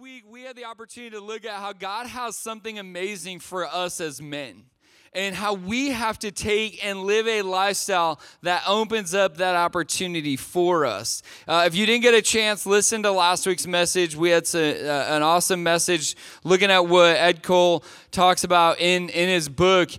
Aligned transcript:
week 0.00 0.24
we 0.30 0.42
had 0.42 0.56
the 0.56 0.64
opportunity 0.64 1.16
to 1.16 1.22
look 1.22 1.44
at 1.44 1.54
how 1.54 1.72
God 1.72 2.06
has 2.06 2.36
something 2.36 2.78
amazing 2.78 3.40
for 3.40 3.66
us 3.66 4.00
as 4.00 4.22
men 4.22 4.64
and 5.12 5.34
how 5.34 5.54
we 5.54 5.90
have 5.90 6.18
to 6.20 6.30
take 6.30 6.84
and 6.84 7.02
live 7.02 7.26
a 7.26 7.42
lifestyle 7.42 8.18
that 8.42 8.62
opens 8.66 9.14
up 9.14 9.36
that 9.38 9.54
opportunity 9.54 10.36
for 10.36 10.86
us. 10.86 11.22
Uh, 11.46 11.64
if 11.66 11.74
you 11.74 11.84
didn't 11.84 12.02
get 12.02 12.14
a 12.14 12.22
chance, 12.22 12.64
listen 12.64 13.02
to 13.02 13.10
last 13.10 13.46
week's 13.46 13.66
message. 13.66 14.16
We 14.16 14.30
had 14.30 14.46
some, 14.46 14.60
uh, 14.60 14.64
an 14.64 15.22
awesome 15.22 15.62
message 15.62 16.16
looking 16.44 16.70
at 16.70 16.86
what 16.86 17.16
Ed 17.16 17.42
Cole 17.42 17.84
talks 18.10 18.44
about 18.44 18.80
in, 18.80 19.08
in 19.10 19.28
his 19.28 19.48
book 19.48 19.90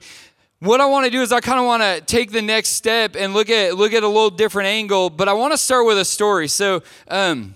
what 0.60 0.80
I 0.80 0.86
want 0.86 1.04
to 1.04 1.12
do 1.12 1.22
is 1.22 1.34
I 1.34 1.42
kind 1.42 1.60
of 1.60 1.66
want 1.66 1.84
to 1.84 2.00
take 2.00 2.32
the 2.32 2.42
next 2.42 2.70
step 2.70 3.18
and 3.18 3.34
look 3.34 3.50
at 3.50 3.76
look 3.76 3.92
at 3.92 4.02
a 4.02 4.08
little 4.08 4.30
different 4.30 4.68
angle, 4.68 5.10
but 5.10 5.28
I 5.28 5.34
want 5.34 5.52
to 5.52 5.58
start 5.58 5.86
with 5.86 5.98
a 5.98 6.06
story. 6.06 6.48
So, 6.48 6.84
um, 7.10 7.56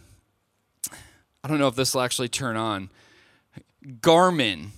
I 1.44 1.48
don't 1.48 1.60
know 1.60 1.68
if 1.68 1.76
this 1.76 1.94
will 1.94 2.02
actually 2.02 2.30
turn 2.30 2.58
on. 2.58 2.90
Garmin. 3.86 4.70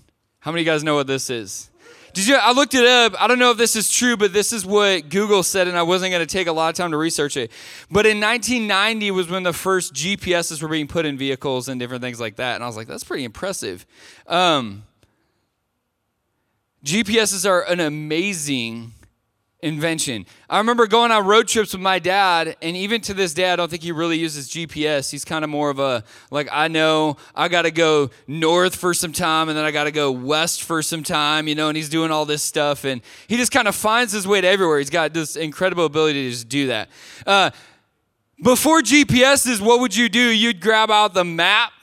How 0.41 0.51
many 0.51 0.61
of 0.61 0.67
you 0.67 0.71
guys 0.71 0.83
know 0.83 0.95
what 0.95 1.07
this 1.07 1.29
is? 1.29 1.69
Did 2.13 2.27
you? 2.27 2.35
I 2.35 2.51
looked 2.53 2.73
it 2.73 2.85
up. 2.85 3.21
I 3.21 3.27
don't 3.27 3.39
know 3.39 3.51
if 3.51 3.57
this 3.57 3.75
is 3.75 3.89
true, 3.89 4.17
but 4.17 4.33
this 4.33 4.51
is 4.51 4.65
what 4.65 5.09
Google 5.09 5.43
said, 5.43 5.67
and 5.67 5.77
I 5.77 5.83
wasn't 5.83 6.11
going 6.11 6.25
to 6.25 6.31
take 6.31 6.47
a 6.47 6.51
lot 6.51 6.69
of 6.69 6.75
time 6.75 6.91
to 6.91 6.97
research 6.97 7.37
it. 7.37 7.51
But 7.91 8.05
in 8.05 8.19
1990 8.19 9.11
was 9.11 9.29
when 9.29 9.43
the 9.43 9.53
first 9.53 9.93
GPSs 9.93 10.61
were 10.61 10.69
being 10.69 10.87
put 10.87 11.05
in 11.05 11.17
vehicles 11.17 11.69
and 11.69 11.79
different 11.79 12.01
things 12.01 12.19
like 12.19 12.37
that, 12.37 12.55
and 12.55 12.63
I 12.63 12.67
was 12.67 12.75
like, 12.75 12.87
that's 12.87 13.03
pretty 13.03 13.23
impressive. 13.23 13.85
Um, 14.27 14.83
GPSs 16.83 17.47
are 17.47 17.61
an 17.61 17.79
amazing 17.79 18.93
invention. 19.61 20.25
I 20.49 20.57
remember 20.57 20.87
going 20.87 21.11
on 21.11 21.25
road 21.25 21.47
trips 21.47 21.73
with 21.73 21.81
my 21.81 21.99
dad, 21.99 22.55
and 22.61 22.77
even 22.77 23.01
to 23.01 23.13
this 23.13 23.33
day, 23.33 23.51
I 23.51 23.55
don't 23.55 23.69
think 23.69 23.83
he 23.83 23.91
really 23.91 24.17
uses 24.17 24.49
GPS. 24.49 25.11
He's 25.11 25.25
kind 25.25 25.43
of 25.43 25.49
more 25.49 25.69
of 25.69 25.79
a, 25.79 26.03
like, 26.31 26.47
I 26.51 26.67
know 26.69 27.17
I 27.35 27.49
got 27.49 27.63
to 27.63 27.71
go 27.71 28.09
north 28.27 28.75
for 28.75 28.93
some 28.93 29.11
time, 29.11 29.49
and 29.49 29.57
then 29.57 29.65
I 29.65 29.71
got 29.71 29.83
to 29.85 29.91
go 29.91 30.11
west 30.11 30.63
for 30.63 30.81
some 30.81 31.03
time, 31.03 31.47
you 31.47 31.55
know, 31.55 31.67
and 31.67 31.75
he's 31.75 31.89
doing 31.89 32.11
all 32.11 32.25
this 32.25 32.41
stuff, 32.41 32.85
and 32.85 33.01
he 33.27 33.37
just 33.37 33.51
kind 33.51 33.67
of 33.67 33.75
finds 33.75 34.13
his 34.13 34.27
way 34.27 34.39
to 34.39 34.47
everywhere. 34.47 34.79
He's 34.79 34.89
got 34.89 35.13
this 35.13 35.35
incredible 35.35 35.85
ability 35.85 36.23
to 36.23 36.29
just 36.31 36.49
do 36.49 36.67
that. 36.67 36.89
Uh, 37.27 37.51
before 38.41 38.79
GPS 38.79 39.45
is, 39.47 39.61
what 39.61 39.81
would 39.81 39.95
you 39.95 40.07
do? 40.07 40.29
You'd 40.29 40.61
grab 40.61 40.89
out 40.89 41.13
the 41.13 41.25
map 41.25 41.73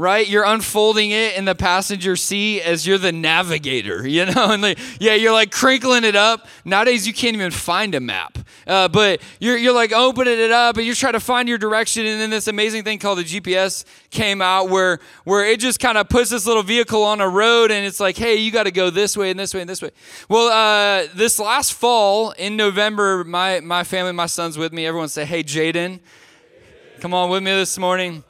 right? 0.00 0.26
You're 0.26 0.44
unfolding 0.44 1.10
it 1.10 1.36
in 1.36 1.44
the 1.44 1.54
passenger 1.54 2.16
seat 2.16 2.62
as 2.62 2.86
you're 2.86 2.96
the 2.96 3.12
navigator, 3.12 4.06
you 4.08 4.24
know? 4.24 4.50
And 4.50 4.62
like, 4.62 4.78
yeah, 4.98 5.14
you're 5.14 5.32
like 5.32 5.50
crinkling 5.50 6.04
it 6.04 6.16
up. 6.16 6.48
Nowadays, 6.64 7.06
you 7.06 7.12
can't 7.12 7.36
even 7.36 7.50
find 7.50 7.94
a 7.94 8.00
map, 8.00 8.38
uh, 8.66 8.88
but 8.88 9.20
you're, 9.40 9.58
you're 9.58 9.74
like 9.74 9.92
opening 9.92 10.38
it 10.38 10.50
up 10.50 10.78
and 10.78 10.86
you're 10.86 10.94
trying 10.94 11.12
to 11.12 11.20
find 11.20 11.48
your 11.48 11.58
direction. 11.58 12.06
And 12.06 12.18
then 12.18 12.30
this 12.30 12.48
amazing 12.48 12.82
thing 12.82 12.98
called 12.98 13.18
the 13.18 13.24
GPS 13.24 13.84
came 14.10 14.40
out 14.40 14.70
where, 14.70 15.00
where 15.24 15.44
it 15.44 15.60
just 15.60 15.80
kind 15.80 15.98
of 15.98 16.08
puts 16.08 16.30
this 16.30 16.46
little 16.46 16.62
vehicle 16.62 17.02
on 17.02 17.20
a 17.20 17.28
road 17.28 17.70
and 17.70 17.84
it's 17.84 18.00
like, 18.00 18.16
hey, 18.16 18.36
you 18.36 18.50
got 18.50 18.64
to 18.64 18.70
go 18.70 18.88
this 18.88 19.16
way 19.16 19.30
and 19.30 19.38
this 19.38 19.52
way 19.52 19.60
and 19.60 19.68
this 19.68 19.82
way. 19.82 19.90
Well, 20.30 20.48
uh, 20.48 21.08
this 21.14 21.38
last 21.38 21.74
fall 21.74 22.30
in 22.32 22.56
November, 22.56 23.22
my, 23.24 23.60
my 23.60 23.84
family, 23.84 24.12
my 24.12 24.26
son's 24.26 24.56
with 24.56 24.72
me. 24.72 24.86
Everyone 24.86 25.08
say, 25.08 25.26
hey, 25.26 25.42
Jaden, 25.42 26.00
come 27.00 27.12
on 27.12 27.28
with 27.28 27.42
me 27.42 27.50
this 27.50 27.76
morning. 27.76 28.24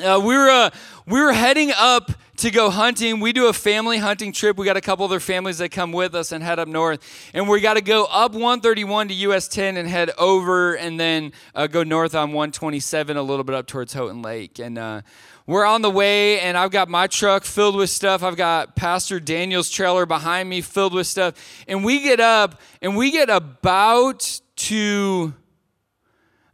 Uh, 0.00 0.18
we 0.24 0.34
were 0.34 0.48
uh, 0.48 0.70
we 1.06 1.20
were 1.20 1.34
heading 1.34 1.70
up 1.76 2.12
to 2.38 2.50
go 2.50 2.70
hunting. 2.70 3.20
We 3.20 3.34
do 3.34 3.48
a 3.48 3.52
family 3.52 3.98
hunting 3.98 4.32
trip. 4.32 4.56
We 4.56 4.64
got 4.64 4.78
a 4.78 4.80
couple 4.80 5.04
other 5.04 5.20
families 5.20 5.58
that 5.58 5.68
come 5.68 5.92
with 5.92 6.14
us 6.14 6.32
and 6.32 6.42
head 6.42 6.58
up 6.58 6.66
north, 6.66 7.30
and 7.34 7.46
we 7.46 7.60
got 7.60 7.74
to 7.74 7.82
go 7.82 8.06
up 8.06 8.32
131 8.32 9.08
to 9.08 9.14
US 9.14 9.48
10 9.48 9.76
and 9.76 9.86
head 9.86 10.10
over, 10.16 10.72
and 10.74 10.98
then 10.98 11.32
uh, 11.54 11.66
go 11.66 11.82
north 11.82 12.14
on 12.14 12.28
127 12.32 13.18
a 13.18 13.22
little 13.22 13.44
bit 13.44 13.54
up 13.54 13.66
towards 13.66 13.92
Houghton 13.92 14.22
Lake. 14.22 14.58
And 14.58 14.78
uh, 14.78 15.02
we're 15.46 15.66
on 15.66 15.82
the 15.82 15.90
way, 15.90 16.40
and 16.40 16.56
I've 16.56 16.70
got 16.70 16.88
my 16.88 17.06
truck 17.06 17.44
filled 17.44 17.76
with 17.76 17.90
stuff. 17.90 18.22
I've 18.22 18.36
got 18.36 18.74
Pastor 18.74 19.20
Daniel's 19.20 19.68
trailer 19.68 20.06
behind 20.06 20.48
me 20.48 20.62
filled 20.62 20.94
with 20.94 21.06
stuff, 21.06 21.34
and 21.68 21.84
we 21.84 22.00
get 22.00 22.18
up 22.18 22.58
and 22.80 22.96
we 22.96 23.10
get 23.10 23.28
about 23.28 24.40
to 24.56 25.34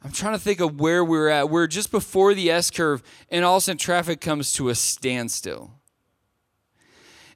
I'm 0.02 0.12
trying 0.12 0.34
to 0.34 0.38
think 0.38 0.60
of 0.60 0.80
where 0.80 1.04
we 1.04 1.18
are 1.18 1.28
at. 1.28 1.50
We're 1.50 1.66
just 1.66 1.90
before 1.90 2.34
the 2.34 2.50
S 2.50 2.70
curve, 2.70 3.02
and 3.30 3.44
all 3.44 3.56
of 3.56 3.62
a 3.62 3.64
sudden 3.64 3.78
traffic 3.78 4.20
comes 4.20 4.52
to 4.54 4.68
a 4.68 4.74
standstill. 4.74 5.72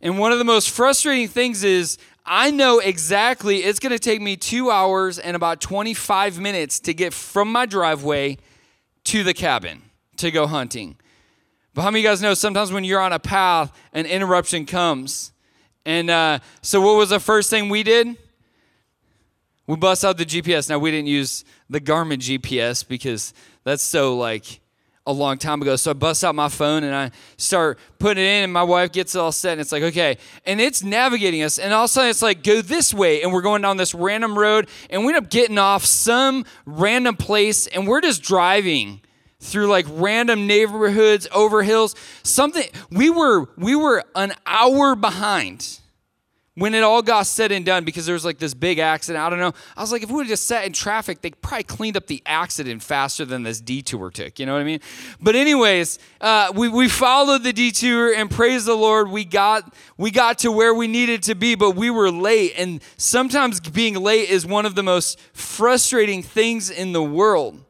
And 0.00 0.18
one 0.18 0.32
of 0.32 0.38
the 0.38 0.44
most 0.44 0.70
frustrating 0.70 1.28
things 1.28 1.64
is 1.64 1.98
I 2.24 2.50
know 2.50 2.78
exactly 2.78 3.58
it's 3.58 3.78
going 3.78 3.92
to 3.92 3.98
take 3.98 4.20
me 4.20 4.36
two 4.36 4.70
hours 4.70 5.18
and 5.18 5.34
about 5.34 5.60
25 5.60 6.38
minutes 6.38 6.78
to 6.80 6.94
get 6.94 7.12
from 7.12 7.50
my 7.50 7.66
driveway 7.66 8.38
to 9.04 9.24
the 9.24 9.34
cabin 9.34 9.82
to 10.16 10.30
go 10.30 10.46
hunting. 10.46 10.96
But 11.74 11.82
how 11.82 11.90
many 11.90 12.00
of 12.00 12.02
you 12.04 12.10
guys 12.10 12.22
know 12.22 12.34
sometimes 12.34 12.70
when 12.70 12.84
you're 12.84 13.00
on 13.00 13.12
a 13.12 13.18
path, 13.18 13.72
an 13.92 14.06
interruption 14.06 14.66
comes? 14.66 15.32
And 15.84 16.10
uh, 16.10 16.38
so, 16.60 16.80
what 16.80 16.96
was 16.96 17.10
the 17.10 17.18
first 17.18 17.50
thing 17.50 17.68
we 17.68 17.82
did? 17.82 18.16
We 19.66 19.76
bust 19.76 20.04
out 20.04 20.18
the 20.18 20.26
GPS. 20.26 20.68
Now, 20.68 20.78
we 20.78 20.90
didn't 20.90 21.08
use 21.08 21.44
the 21.70 21.80
Garmin 21.80 22.18
GPS 22.18 22.86
because 22.86 23.32
that's 23.64 23.82
so 23.82 24.16
like 24.16 24.60
a 25.06 25.12
long 25.12 25.36
time 25.36 25.60
ago. 25.62 25.76
So 25.76 25.90
I 25.90 25.94
bust 25.94 26.24
out 26.24 26.34
my 26.34 26.48
phone 26.48 26.84
and 26.84 26.94
I 26.94 27.10
start 27.36 27.78
putting 27.98 28.22
it 28.22 28.26
in, 28.26 28.44
and 28.44 28.52
my 28.52 28.62
wife 28.62 28.92
gets 28.92 29.14
it 29.14 29.18
all 29.18 29.32
set, 29.32 29.52
and 29.52 29.60
it's 29.60 29.72
like, 29.72 29.82
okay. 29.82 30.18
And 30.46 30.60
it's 30.60 30.82
navigating 30.82 31.42
us, 31.42 31.58
and 31.58 31.72
all 31.72 31.84
of 31.84 31.90
a 31.90 31.92
sudden 31.92 32.10
it's 32.10 32.22
like, 32.22 32.42
go 32.42 32.62
this 32.62 32.94
way, 32.94 33.22
and 33.22 33.32
we're 33.32 33.42
going 33.42 33.62
down 33.62 33.76
this 33.76 33.94
random 33.94 34.38
road, 34.38 34.68
and 34.90 35.04
we 35.04 35.14
end 35.14 35.24
up 35.24 35.30
getting 35.30 35.58
off 35.58 35.84
some 35.84 36.44
random 36.66 37.16
place, 37.16 37.66
and 37.66 37.86
we're 37.86 38.00
just 38.00 38.22
driving 38.22 39.00
through 39.40 39.66
like 39.66 39.86
random 39.90 40.46
neighborhoods 40.46 41.26
over 41.34 41.64
hills 41.64 41.96
something 42.22 42.64
we 42.92 43.10
were 43.10 43.48
we 43.56 43.74
were 43.74 44.04
an 44.14 44.32
hour 44.46 44.94
behind 44.94 45.80
when 46.54 46.74
it 46.74 46.82
all 46.82 47.00
got 47.00 47.26
said 47.26 47.50
and 47.50 47.64
done, 47.64 47.84
because 47.84 48.04
there 48.04 48.12
was 48.12 48.26
like 48.26 48.38
this 48.38 48.52
big 48.52 48.78
accident, 48.78 49.24
I 49.24 49.30
don't 49.30 49.38
know. 49.38 49.52
I 49.74 49.80
was 49.80 49.90
like, 49.90 50.02
if 50.02 50.10
we 50.10 50.16
would 50.16 50.26
have 50.26 50.30
just 50.30 50.46
sat 50.46 50.66
in 50.66 50.74
traffic, 50.74 51.22
they 51.22 51.30
probably 51.30 51.64
cleaned 51.64 51.96
up 51.96 52.06
the 52.06 52.22
accident 52.26 52.82
faster 52.82 53.24
than 53.24 53.42
this 53.42 53.58
detour 53.58 54.10
took. 54.10 54.38
You 54.38 54.44
know 54.44 54.52
what 54.52 54.60
I 54.60 54.64
mean? 54.64 54.80
But 55.18 55.34
anyways, 55.34 55.98
uh, 56.20 56.52
we 56.54 56.68
we 56.68 56.88
followed 56.88 57.42
the 57.42 57.54
detour 57.54 58.12
and 58.12 58.30
praise 58.30 58.66
the 58.66 58.74
Lord, 58.74 59.08
we 59.08 59.24
got 59.24 59.74
we 59.96 60.10
got 60.10 60.40
to 60.40 60.52
where 60.52 60.74
we 60.74 60.88
needed 60.88 61.22
to 61.24 61.34
be, 61.34 61.54
but 61.54 61.70
we 61.70 61.88
were 61.88 62.10
late. 62.10 62.52
And 62.58 62.82
sometimes 62.98 63.58
being 63.58 63.94
late 63.94 64.28
is 64.28 64.44
one 64.44 64.66
of 64.66 64.74
the 64.74 64.82
most 64.82 65.18
frustrating 65.32 66.22
things 66.22 66.68
in 66.68 66.92
the 66.92 67.02
world. 67.02 67.64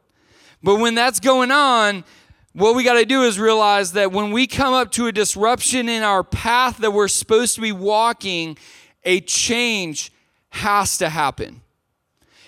But 0.61 0.75
when 0.75 0.95
that's 0.95 1.19
going 1.19 1.51
on, 1.51 2.03
what 2.53 2.75
we 2.75 2.83
got 2.83 2.93
to 2.93 3.05
do 3.05 3.23
is 3.23 3.39
realize 3.39 3.93
that 3.93 4.11
when 4.11 4.31
we 4.31 4.47
come 4.47 4.73
up 4.73 4.91
to 4.93 5.07
a 5.07 5.11
disruption 5.11 5.89
in 5.89 6.03
our 6.03 6.23
path 6.23 6.77
that 6.77 6.91
we're 6.91 7.07
supposed 7.07 7.55
to 7.55 7.61
be 7.61 7.71
walking, 7.71 8.57
a 9.03 9.19
change 9.21 10.11
has 10.49 10.97
to 10.99 11.09
happen. 11.09 11.61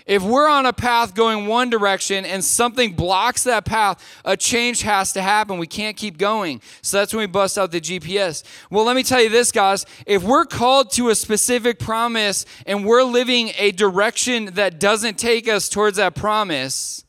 If 0.05 0.21
we're 0.21 0.47
on 0.47 0.67
a 0.67 0.73
path 0.73 1.15
going 1.15 1.47
one 1.47 1.71
direction 1.71 2.25
and 2.25 2.43
something 2.43 2.93
blocks 2.93 3.43
that 3.45 3.65
path, 3.65 4.03
a 4.23 4.37
change 4.37 4.83
has 4.83 5.11
to 5.13 5.21
happen. 5.23 5.57
We 5.57 5.65
can't 5.65 5.97
keep 5.97 6.19
going. 6.19 6.61
So 6.83 6.97
that's 6.97 7.11
when 7.11 7.21
we 7.21 7.25
bust 7.25 7.57
out 7.57 7.71
the 7.71 7.81
GPS. 7.81 8.43
Well, 8.69 8.85
let 8.85 8.95
me 8.95 9.01
tell 9.01 9.19
you 9.19 9.29
this, 9.29 9.51
guys. 9.51 9.87
If 10.05 10.21
we're 10.21 10.45
called 10.45 10.91
to 10.91 11.09
a 11.09 11.15
specific 11.15 11.79
promise 11.79 12.45
and 12.67 12.85
we're 12.85 13.01
living 13.01 13.53
a 13.57 13.71
direction 13.71 14.53
that 14.53 14.79
doesn't 14.79 15.17
take 15.17 15.47
us 15.47 15.67
towards 15.69 15.97
that 15.97 16.13
promise, 16.13 17.04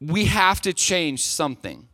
we 0.00 0.24
have 0.26 0.60
to 0.62 0.72
change 0.72 1.24
something. 1.24 1.89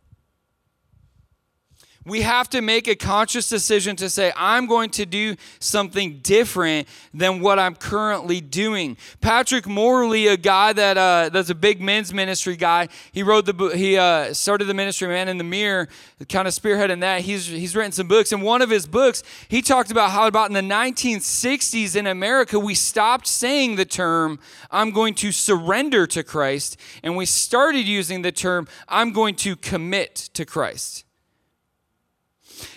We 2.07 2.21
have 2.21 2.49
to 2.51 2.61
make 2.61 2.87
a 2.87 2.95
conscious 2.95 3.49
decision 3.49 3.97
to 3.97 4.09
say, 4.09 4.31
I'm 4.37 4.65
going 4.65 4.91
to 4.91 5.05
do 5.05 5.35
something 5.59 6.19
different 6.19 6.87
than 7.13 7.41
what 7.41 7.59
I'm 7.59 7.75
currently 7.75 8.39
doing. 8.39 8.95
Patrick 9.19 9.67
Morley, 9.67 10.27
a 10.27 10.37
guy 10.37 10.71
that 10.71 10.97
uh, 10.97 11.29
that's 11.33 11.49
a 11.49 11.55
big 11.55 11.81
men's 11.81 12.13
ministry 12.13 12.55
guy, 12.55 12.87
he 13.11 13.23
wrote 13.23 13.45
the 13.45 13.73
he 13.75 13.97
uh, 13.97 14.33
started 14.33 14.65
the 14.65 14.73
ministry 14.73 15.09
Man 15.09 15.27
in 15.27 15.37
the 15.37 15.43
Mirror, 15.43 15.89
kind 16.29 16.47
of 16.47 16.53
spearheading 16.53 17.01
that. 17.01 17.21
He's 17.21 17.45
he's 17.45 17.75
written 17.75 17.91
some 17.91 18.07
books. 18.07 18.31
In 18.31 18.39
one 18.39 18.61
of 18.61 18.69
his 18.69 18.87
books, 18.87 19.21
he 19.49 19.61
talked 19.61 19.91
about 19.91 20.11
how 20.11 20.27
about 20.27 20.49
in 20.49 20.53
the 20.53 20.73
1960s 20.73 21.93
in 21.97 22.07
America 22.07 22.57
we 22.57 22.73
stopped 22.73 23.27
saying 23.27 23.75
the 23.75 23.85
term 23.85 24.39
"I'm 24.71 24.91
going 24.91 25.13
to 25.15 25.33
surrender 25.33 26.07
to 26.07 26.23
Christ" 26.23 26.77
and 27.03 27.17
we 27.17 27.25
started 27.25 27.85
using 27.85 28.21
the 28.21 28.31
term 28.31 28.65
"I'm 28.87 29.11
going 29.11 29.35
to 29.37 29.57
commit 29.57 30.15
to 30.33 30.45
Christ." 30.45 31.03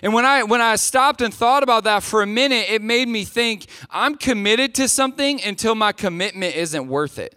And 0.03 0.13
when 0.13 0.25
I 0.25 0.43
when 0.43 0.61
I 0.61 0.77
stopped 0.77 1.21
and 1.21 1.33
thought 1.33 1.63
about 1.63 1.85
that 1.85 2.03
for 2.03 2.23
a 2.23 2.27
minute, 2.27 2.67
it 2.69 2.83
made 2.83 3.09
me 3.09 3.25
think 3.25 3.67
I'm 3.91 4.17
committed 4.17 4.75
to 4.77 4.89
something 4.89 5.43
until 5.43 5.75
my 5.75 5.93
commitment 5.93 6.57
isn't 6.57 6.89
worth 6.89 7.19
it. 7.19 7.35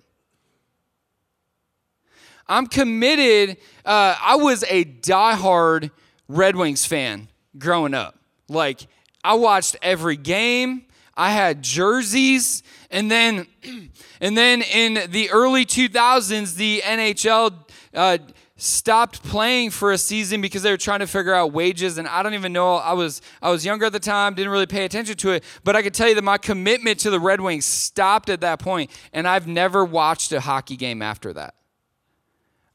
I'm 2.48 2.68
committed. 2.68 3.58
Uh, 3.86 4.16
I 4.22 4.36
was 4.36 4.64
a 4.70 4.86
diehard 4.86 5.92
Red 6.28 6.56
Wings 6.56 6.86
fan 6.86 7.30
growing 7.58 7.94
up. 7.94 8.20
Like 8.50 8.88
I 9.24 9.36
watched 9.36 9.78
every 9.82 10.18
game. 10.18 10.86
I 11.16 11.30
had 11.30 11.62
jerseys, 11.62 12.64
and 12.90 13.10
then, 13.10 13.46
and 14.22 14.36
then 14.36 14.64
in 14.64 15.12
the 15.12 15.30
early 15.30 15.64
2000s, 15.64 16.56
the 16.56 16.82
NHL 16.84 17.54
uh, 17.94 18.18
stopped 18.56 19.24
playing 19.24 19.72
for 19.72 19.92
a 19.92 19.98
season 19.98 20.40
because 20.40 20.62
they 20.62 20.70
were 20.70 20.78
trying 20.78 21.00
to 21.00 21.08
figure 21.08 21.34
out 21.34 21.52
wages 21.52 21.98
and 21.98 22.08
I 22.08 22.22
don't 22.22 22.36
even 22.36 22.54
know 22.54 22.76
I 22.76 22.94
was 22.94 23.22
I 23.42 23.50
was 23.50 23.66
younger 23.66 23.86
at 23.86 23.94
the 23.94 24.00
time 24.00 24.36
didn't 24.36 24.52
really 24.52 24.68
pay 24.68 24.86
attention 24.86 25.16
to 25.18 25.32
it 25.32 25.44
but 25.64 25.76
I 25.76 25.82
could 25.82 25.94
tell 25.94 26.08
you 26.08 26.16
that 26.16 26.24
my 26.24 26.38
commitment 26.38 27.00
to 27.00 27.10
the 27.10 27.20
Red 27.20 27.42
Wings 27.42 27.66
stopped 27.66 28.30
at 28.30 28.42
that 28.42 28.60
point 28.60 28.92
and 29.12 29.28
I've 29.28 29.48
never 29.48 29.84
watched 29.84 30.32
a 30.32 30.40
hockey 30.40 30.76
game 30.76 31.02
after 31.02 31.34
that. 31.34 31.56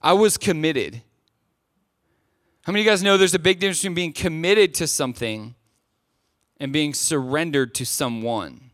I 0.02 0.14
was 0.14 0.36
committed. 0.36 1.02
How 2.62 2.72
many 2.72 2.82
of 2.82 2.86
you 2.86 2.90
guys 2.90 3.02
know 3.02 3.16
there's 3.16 3.34
a 3.34 3.38
big 3.38 3.60
difference 3.60 3.78
between 3.78 3.94
being 3.94 4.12
committed 4.12 4.74
to 4.74 4.86
something 4.88 5.54
and 6.58 6.72
being 6.72 6.92
surrendered 6.92 7.72
to 7.76 7.86
someone? 7.86 8.72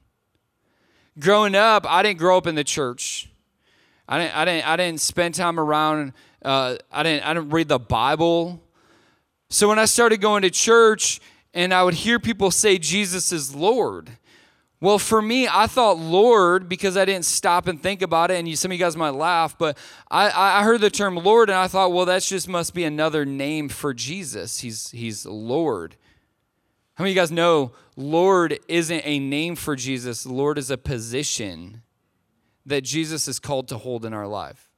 Growing 1.19 1.55
up 1.55 1.85
I 1.87 2.03
didn't 2.03 2.19
grow 2.19 2.39
up 2.39 2.47
in 2.47 2.55
the 2.55 2.65
church. 2.65 3.29
I 4.09 4.19
didn't 4.19 4.37
I 4.37 4.45
didn't 4.47 4.69
I 4.69 4.77
didn't 4.77 5.01
spend 5.03 5.35
time 5.35 5.61
around 5.61 6.15
uh, 6.45 6.77
I 6.93 7.03
didn't 7.03 7.27
I 7.27 7.35
didn't 7.35 7.51
read 7.51 7.69
the 7.69 7.79
Bible. 7.79 8.63
So 9.51 9.69
when 9.69 9.79
I 9.79 9.85
started 9.85 10.21
going 10.21 10.43
to 10.43 10.51
church 10.51 11.21
and 11.53 11.73
I 11.73 11.83
would 11.83 11.95
hear 11.95 12.19
people 12.19 12.51
say 12.51 12.79
Jesus 12.79 13.33
is 13.33 13.55
Lord. 13.55 14.11
Well, 14.81 14.99
for 14.99 15.23
me, 15.23 15.49
I 15.49 15.67
thought 15.67 15.99
Lord 15.99 16.69
because 16.69 16.97
I 16.97 17.07
didn't 17.07 17.25
stop 17.25 17.69
and 17.69 17.83
think 17.83 18.03
about 18.03 18.31
it. 18.31 18.35
And 18.35 18.47
you, 18.47 18.57
some 18.57 18.71
of 18.71 18.77
you 18.77 18.85
guys 18.85 18.97
might 18.97 19.15
laugh, 19.15 19.57
but 19.57 19.79
I, 20.11 20.59
I 20.59 20.63
heard 20.63 20.81
the 20.83 20.91
term 20.91 21.17
Lord 21.17 21.49
and 21.49 21.57
I 21.57 21.69
thought, 21.69 21.93
well, 21.93 22.05
that 22.07 22.23
just 22.23 22.49
must 22.49 22.75
be 22.75 22.85
another 22.85 23.25
name 23.25 23.69
for 23.69 23.95
Jesus. 23.95 24.61
He's, 24.61 24.91
he's 24.91 25.25
Lord. 25.25 25.97
How 26.95 27.05
many 27.05 27.13
of 27.13 27.17
you 27.17 27.23
guys 27.23 27.33
know 27.33 27.73
Lord 27.97 28.59
isn't 28.69 29.03
a 29.05 29.19
name 29.19 29.57
for 29.57 29.75
Jesus? 29.75 30.27
Lord 30.27 30.59
is 30.59 30.71
a 30.71 30.77
position 30.77 31.83
that 32.67 32.83
Jesus 32.83 33.27
is 33.27 33.39
called 33.39 33.69
to 33.69 33.79
hold 33.79 34.05
in 34.05 34.13
our 34.13 34.27
life. 34.27 34.74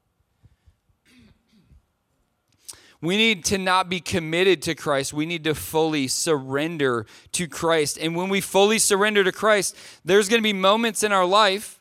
We 3.00 3.16
need 3.16 3.44
to 3.46 3.58
not 3.58 3.88
be 3.88 4.00
committed 4.00 4.62
to 4.62 4.75
Christ. 4.75 5.12
We 5.12 5.26
need 5.26 5.44
to 5.44 5.54
fully 5.54 6.08
surrender 6.08 7.06
to 7.32 7.46
Christ. 7.46 7.98
And 8.00 8.16
when 8.16 8.28
we 8.28 8.40
fully 8.40 8.78
surrender 8.78 9.22
to 9.22 9.32
Christ, 9.32 9.76
there's 10.04 10.28
going 10.28 10.38
to 10.40 10.43
be 10.43 10.52
moments 10.52 11.02
in 11.02 11.12
our 11.12 11.26
life. 11.26 11.81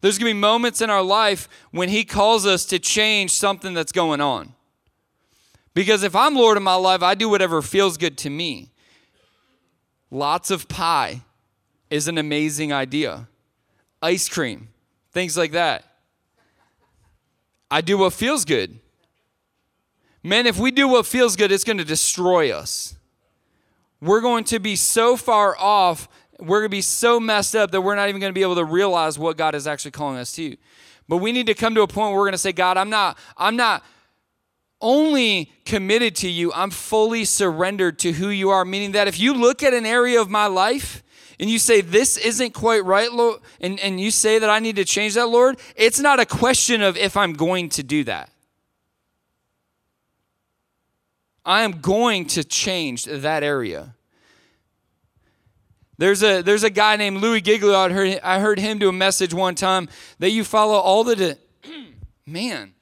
There's 0.00 0.18
going 0.18 0.30
to 0.30 0.34
be 0.34 0.40
moments 0.40 0.80
in 0.82 0.90
our 0.90 1.02
life 1.02 1.48
when 1.70 1.88
He 1.88 2.04
calls 2.04 2.44
us 2.44 2.64
to 2.66 2.78
change 2.78 3.30
something 3.30 3.74
that's 3.74 3.92
going 3.92 4.20
on. 4.20 4.54
Because 5.72 6.02
if 6.02 6.14
I'm 6.14 6.34
Lord 6.34 6.56
of 6.56 6.62
my 6.62 6.74
life, 6.74 7.02
I 7.02 7.14
do 7.14 7.28
whatever 7.28 7.62
feels 7.62 7.96
good 7.96 8.18
to 8.18 8.30
me. 8.30 8.70
Lots 10.10 10.50
of 10.50 10.68
pie 10.68 11.22
is 11.90 12.06
an 12.06 12.18
amazing 12.18 12.72
idea. 12.72 13.28
Ice 14.02 14.28
cream, 14.28 14.68
things 15.12 15.36
like 15.36 15.52
that. 15.52 15.84
I 17.70 17.80
do 17.80 17.98
what 17.98 18.12
feels 18.12 18.44
good. 18.44 18.78
Man, 20.26 20.46
if 20.46 20.58
we 20.58 20.70
do 20.70 20.88
what 20.88 21.04
feels 21.04 21.36
good, 21.36 21.52
it's 21.52 21.64
going 21.64 21.76
to 21.76 21.84
destroy 21.84 22.50
us. 22.50 22.96
We're 24.00 24.22
going 24.22 24.44
to 24.44 24.58
be 24.58 24.74
so 24.74 25.18
far 25.18 25.54
off, 25.58 26.08
we're 26.40 26.60
going 26.60 26.70
to 26.70 26.76
be 26.76 26.80
so 26.80 27.20
messed 27.20 27.54
up 27.54 27.70
that 27.72 27.82
we're 27.82 27.94
not 27.94 28.08
even 28.08 28.22
going 28.22 28.30
to 28.30 28.34
be 28.34 28.42
able 28.42 28.54
to 28.54 28.64
realize 28.64 29.18
what 29.18 29.36
God 29.36 29.54
is 29.54 29.66
actually 29.66 29.90
calling 29.90 30.16
us 30.16 30.32
to. 30.32 30.56
But 31.08 31.18
we 31.18 31.30
need 31.30 31.46
to 31.46 31.54
come 31.54 31.74
to 31.74 31.82
a 31.82 31.86
point 31.86 32.08
where 32.08 32.16
we're 32.16 32.24
going 32.24 32.32
to 32.32 32.38
say, 32.38 32.52
God, 32.52 32.78
I'm 32.78 32.88
not, 32.88 33.18
I'm 33.36 33.54
not 33.54 33.84
only 34.80 35.52
committed 35.66 36.16
to 36.16 36.28
you, 36.30 36.52
I'm 36.54 36.70
fully 36.70 37.26
surrendered 37.26 37.98
to 38.00 38.12
who 38.12 38.28
you 38.28 38.48
are. 38.48 38.64
Meaning 38.64 38.92
that 38.92 39.06
if 39.06 39.20
you 39.20 39.34
look 39.34 39.62
at 39.62 39.74
an 39.74 39.84
area 39.84 40.18
of 40.18 40.30
my 40.30 40.46
life 40.46 41.02
and 41.38 41.50
you 41.50 41.58
say, 41.58 41.82
This 41.82 42.16
isn't 42.16 42.54
quite 42.54 42.84
right, 42.84 43.12
Lord, 43.12 43.40
and, 43.60 43.78
and 43.80 44.00
you 44.00 44.10
say 44.10 44.38
that 44.38 44.48
I 44.48 44.58
need 44.58 44.76
to 44.76 44.86
change 44.86 45.14
that, 45.14 45.26
Lord, 45.26 45.58
it's 45.76 46.00
not 46.00 46.18
a 46.18 46.26
question 46.26 46.80
of 46.80 46.96
if 46.96 47.14
I'm 47.14 47.34
going 47.34 47.68
to 47.70 47.82
do 47.82 48.04
that. 48.04 48.30
I 51.44 51.62
am 51.62 51.80
going 51.80 52.26
to 52.26 52.44
change 52.44 53.04
that 53.04 53.42
area. 53.42 53.94
There's 55.98 56.22
a, 56.22 56.42
there's 56.42 56.64
a 56.64 56.70
guy 56.70 56.96
named 56.96 57.18
Louis 57.18 57.40
Giglio. 57.40 57.76
I 57.76 57.90
heard, 57.90 58.20
I 58.22 58.40
heard 58.40 58.58
him 58.58 58.78
do 58.78 58.88
a 58.88 58.92
message 58.92 59.32
one 59.32 59.54
time 59.54 59.88
that 60.18 60.30
you 60.30 60.42
follow 60.42 60.74
all 60.74 61.04
the. 61.04 61.16
De- 61.16 61.38
Man. 62.26 62.74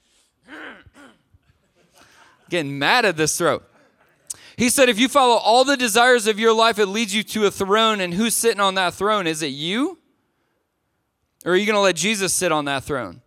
Getting 2.49 2.79
mad 2.79 3.05
at 3.05 3.17
this 3.17 3.37
throat. 3.37 3.65
He 4.57 4.69
said, 4.69 4.89
if 4.89 4.99
you 4.99 5.09
follow 5.09 5.37
all 5.37 5.65
the 5.65 5.77
desires 5.77 6.27
of 6.27 6.39
your 6.39 6.53
life, 6.53 6.79
it 6.79 6.87
leads 6.87 7.15
you 7.15 7.23
to 7.25 7.47
a 7.47 7.51
throne. 7.51 8.01
And 8.01 8.15
who's 8.15 8.35
sitting 8.35 8.61
on 8.61 8.75
that 8.75 8.95
throne? 8.95 9.27
Is 9.27 9.43
it 9.43 9.49
you? 9.49 9.99
Or 11.45 11.53
are 11.53 11.57
you 11.57 11.67
going 11.67 11.77
to 11.77 11.81
let 11.81 11.97
Jesus 11.97 12.33
sit 12.33 12.53
on 12.53 12.67
that 12.67 12.85
throne? 12.85 13.22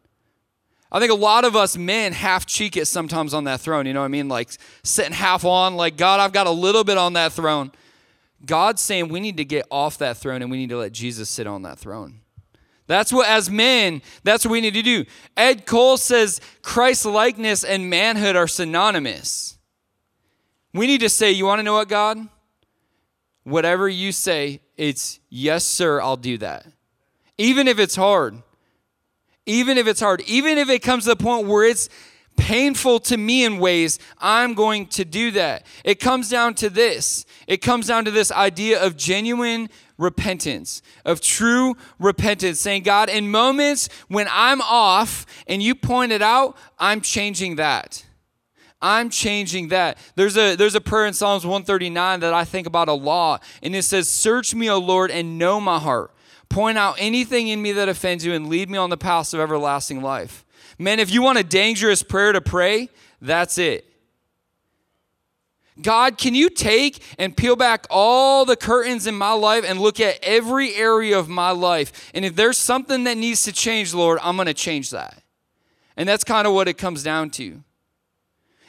I 0.91 0.99
think 0.99 1.11
a 1.11 1.15
lot 1.15 1.45
of 1.45 1.55
us 1.55 1.77
men 1.77 2.13
half 2.13 2.45
cheek 2.45 2.77
it 2.77 2.85
sometimes 2.85 3.33
on 3.33 3.45
that 3.45 3.59
throne. 3.59 3.85
You 3.85 3.93
know 3.93 4.01
what 4.01 4.05
I 4.05 4.09
mean? 4.09 4.29
Like 4.29 4.49
sitting 4.83 5.13
half 5.13 5.43
on, 5.43 5.75
like, 5.75 5.97
God, 5.97 6.19
I've 6.19 6.31
got 6.31 6.47
a 6.47 6.51
little 6.51 6.83
bit 6.83 6.97
on 6.97 7.13
that 7.13 7.33
throne. 7.33 7.71
God's 8.45 8.81
saying 8.81 9.09
we 9.09 9.19
need 9.19 9.37
to 9.37 9.45
get 9.45 9.65
off 9.71 9.97
that 9.97 10.17
throne 10.17 10.41
and 10.41 10.51
we 10.51 10.57
need 10.57 10.69
to 10.69 10.77
let 10.77 10.91
Jesus 10.91 11.29
sit 11.29 11.47
on 11.47 11.63
that 11.63 11.79
throne. 11.79 12.21
That's 12.87 13.11
what, 13.11 13.27
as 13.27 13.49
men, 13.49 14.03
that's 14.23 14.45
what 14.45 14.51
we 14.51 14.61
need 14.61 14.75
to 14.75 14.83
do. 14.83 15.05
Ed 15.35 15.65
Cole 15.65 15.97
says 15.97 16.39
Christ 16.61 17.05
likeness 17.05 17.63
and 17.63 17.89
manhood 17.89 18.35
are 18.35 18.47
synonymous. 18.47 19.57
We 20.73 20.85
need 20.85 21.01
to 21.01 21.09
say, 21.09 21.31
You 21.31 21.45
want 21.45 21.59
to 21.59 21.63
know 21.63 21.73
what, 21.73 21.89
God? 21.89 22.19
Whatever 23.43 23.89
you 23.89 24.11
say, 24.11 24.61
it's 24.77 25.19
yes, 25.29 25.63
sir, 25.63 25.99
I'll 26.01 26.17
do 26.17 26.37
that. 26.39 26.65
Even 27.37 27.67
if 27.67 27.79
it's 27.79 27.95
hard 27.95 28.41
even 29.45 29.77
if 29.77 29.87
it's 29.87 29.99
hard, 29.99 30.21
even 30.21 30.57
if 30.57 30.69
it 30.69 30.81
comes 30.81 31.03
to 31.03 31.09
the 31.09 31.15
point 31.15 31.47
where 31.47 31.65
it's 31.65 31.89
painful 32.37 32.99
to 32.99 33.17
me 33.17 33.45
in 33.45 33.59
ways, 33.59 33.99
I'm 34.19 34.53
going 34.53 34.87
to 34.87 35.05
do 35.05 35.31
that. 35.31 35.65
It 35.83 35.99
comes 35.99 36.29
down 36.29 36.55
to 36.55 36.69
this 36.69 37.25
it 37.47 37.57
comes 37.57 37.87
down 37.87 38.05
to 38.05 38.11
this 38.11 38.31
idea 38.31 38.83
of 38.83 38.97
genuine 38.97 39.69
repentance, 39.97 40.81
of 41.05 41.21
true 41.21 41.75
repentance, 41.99 42.59
saying, 42.59 42.83
God, 42.83 43.09
in 43.09 43.29
moments 43.29 43.87
when 44.07 44.27
I'm 44.31 44.61
off 44.61 45.25
and 45.47 45.61
you 45.61 45.75
point 45.75 46.11
it 46.11 46.21
out, 46.21 46.57
I'm 46.79 47.01
changing 47.01 47.57
that. 47.57 48.03
I'm 48.81 49.09
changing 49.09 49.69
that. 49.69 49.97
There's 50.15 50.37
a 50.37 50.55
there's 50.55 50.75
a 50.75 50.81
prayer 50.81 51.05
in 51.05 51.13
Psalms 51.13 51.45
139 51.45 52.19
that 52.19 52.33
I 52.33 52.43
think 52.43 52.67
about 52.67 52.87
a 52.87 52.93
lot, 52.93 53.41
and 53.63 53.75
it 53.75 53.83
says, 53.83 54.09
"Search 54.09 54.53
me, 54.53 54.69
O 54.69 54.77
Lord, 54.77 55.11
and 55.11 55.39
know 55.39 55.59
my 55.59 55.79
heart. 55.79 56.11
Point 56.55 56.77
out 56.77 56.95
anything 56.99 57.49
in 57.49 57.61
me 57.61 57.73
that 57.73 57.89
offends 57.89 58.25
you 58.25 58.33
and 58.33 58.47
lead 58.47 58.69
me 58.69 58.77
on 58.77 58.89
the 58.89 58.95
path 58.95 59.33
of 59.33 59.41
everlasting 59.41 60.01
life. 60.01 60.45
Man, 60.79 61.01
if 61.01 61.11
you 61.11 61.21
want 61.21 61.37
a 61.37 61.43
dangerous 61.43 62.01
prayer 62.01 62.31
to 62.31 62.39
pray, 62.39 62.87
that's 63.19 63.57
it. 63.57 63.83
God, 65.81 66.17
can 66.17 66.33
you 66.33 66.49
take 66.49 67.03
and 67.19 67.35
peel 67.35 67.57
back 67.57 67.85
all 67.89 68.45
the 68.45 68.55
curtains 68.55 69.05
in 69.05 69.15
my 69.15 69.33
life 69.33 69.65
and 69.67 69.81
look 69.81 69.99
at 69.99 70.17
every 70.23 70.73
area 70.75 71.19
of 71.19 71.27
my 71.27 71.51
life? 71.51 72.09
And 72.13 72.23
if 72.23 72.37
there's 72.37 72.57
something 72.57 73.03
that 73.03 73.17
needs 73.17 73.43
to 73.43 73.51
change, 73.51 73.93
Lord, 73.93 74.17
I'm 74.23 74.37
going 74.37 74.45
to 74.45 74.53
change 74.53 74.91
that. 74.91 75.23
And 75.97 76.07
that's 76.07 76.23
kind 76.23 76.47
of 76.47 76.53
what 76.53 76.69
it 76.69 76.77
comes 76.77 77.03
down 77.03 77.31
to. 77.31 77.61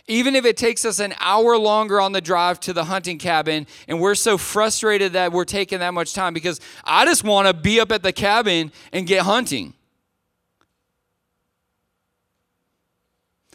Even 0.08 0.36
if 0.36 0.44
it 0.44 0.56
takes 0.56 0.84
us 0.84 1.00
an 1.00 1.14
hour 1.18 1.58
longer 1.58 2.00
on 2.00 2.12
the 2.12 2.20
drive 2.20 2.60
to 2.60 2.72
the 2.72 2.84
hunting 2.84 3.18
cabin, 3.18 3.66
and 3.88 4.00
we're 4.00 4.14
so 4.14 4.38
frustrated 4.38 5.14
that 5.14 5.32
we're 5.32 5.44
taking 5.44 5.80
that 5.80 5.94
much 5.94 6.14
time 6.14 6.32
because 6.32 6.60
I 6.84 7.04
just 7.04 7.24
want 7.24 7.48
to 7.48 7.54
be 7.54 7.80
up 7.80 7.90
at 7.90 8.02
the 8.02 8.12
cabin 8.12 8.70
and 8.92 9.06
get 9.06 9.22
hunting. 9.22 9.74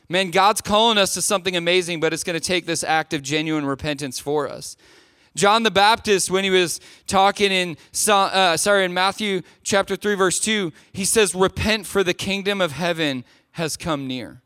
Man, 0.10 0.30
God's 0.30 0.60
calling 0.60 0.98
us 0.98 1.14
to 1.14 1.22
something 1.22 1.56
amazing, 1.56 2.02
but 2.02 2.12
it's 2.12 2.26
going 2.26 2.38
to 2.38 2.46
take 2.46 2.66
this 2.66 2.84
act 2.84 3.14
of 3.14 3.22
genuine 3.22 3.66
repentance 3.66 4.20
for 4.20 4.50
us. 4.50 4.76
John 5.36 5.64
the 5.64 5.72
Baptist, 5.72 6.30
when 6.30 6.44
he 6.44 6.50
was 6.50 6.82
talking 7.08 7.50
in, 7.50 7.78
uh, 8.10 8.58
sorry, 8.58 8.84
in 8.84 8.94
Matthew 8.94 9.42
chapter 9.64 9.96
3, 9.96 10.16
verse 10.16 10.38
2, 10.42 10.74
he 10.92 11.06
says, 11.06 11.34
Repent, 11.34 11.86
for 11.86 12.04
the 12.04 12.14
kingdom 12.14 12.60
of 12.60 12.74
heaven 12.74 13.24
has 13.52 13.78
come 13.78 14.06
near. 14.06 14.42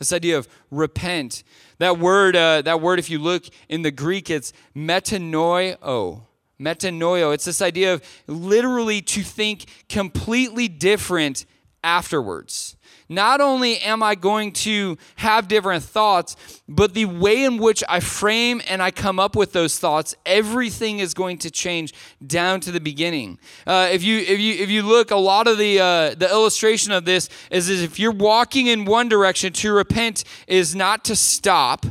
This 0.00 0.14
idea 0.14 0.38
of 0.38 0.48
repent. 0.70 1.44
That 1.78 1.98
word, 1.98 2.34
uh, 2.34 2.62
that 2.62 2.80
word, 2.80 2.98
if 2.98 3.10
you 3.10 3.18
look 3.18 3.44
in 3.68 3.82
the 3.82 3.90
Greek, 3.90 4.30
it's 4.30 4.50
metanoio. 4.74 6.22
Metanoio. 6.58 7.34
It's 7.34 7.44
this 7.44 7.60
idea 7.60 7.92
of 7.92 8.02
literally 8.26 9.02
to 9.02 9.22
think 9.22 9.66
completely 9.90 10.68
different 10.68 11.44
afterwards. 11.82 12.76
Not 13.08 13.40
only 13.40 13.78
am 13.78 14.04
I 14.04 14.14
going 14.14 14.52
to 14.52 14.96
have 15.16 15.48
different 15.48 15.82
thoughts, 15.82 16.36
but 16.68 16.94
the 16.94 17.06
way 17.06 17.42
in 17.42 17.58
which 17.58 17.82
I 17.88 17.98
frame 17.98 18.62
and 18.68 18.80
I 18.80 18.92
come 18.92 19.18
up 19.18 19.34
with 19.34 19.52
those 19.52 19.80
thoughts, 19.80 20.14
everything 20.24 21.00
is 21.00 21.12
going 21.12 21.38
to 21.38 21.50
change 21.50 21.92
down 22.24 22.60
to 22.60 22.70
the 22.70 22.80
beginning. 22.80 23.40
Uh, 23.66 23.88
if 23.90 24.04
you 24.04 24.18
if 24.18 24.38
you 24.38 24.54
if 24.54 24.70
you 24.70 24.82
look, 24.82 25.10
a 25.10 25.16
lot 25.16 25.48
of 25.48 25.58
the 25.58 25.80
uh, 25.80 26.14
the 26.14 26.28
illustration 26.30 26.92
of 26.92 27.04
this 27.04 27.28
is, 27.50 27.68
is 27.68 27.82
if 27.82 27.98
you're 27.98 28.12
walking 28.12 28.68
in 28.68 28.84
one 28.84 29.08
direction, 29.08 29.52
to 29.54 29.72
repent 29.72 30.22
is 30.46 30.76
not 30.76 31.04
to 31.06 31.16
stop. 31.16 31.86